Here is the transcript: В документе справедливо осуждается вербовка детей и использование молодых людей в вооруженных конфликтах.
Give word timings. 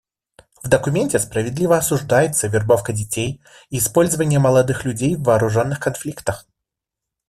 В 0.63 0.67
документе 0.67 1.19
справедливо 1.19 1.77
осуждается 1.77 2.47
вербовка 2.47 2.91
детей 2.91 3.39
и 3.69 3.77
использование 3.77 4.39
молодых 4.39 4.83
людей 4.83 5.15
в 5.15 5.21
вооруженных 5.21 5.79
конфликтах. 5.79 6.47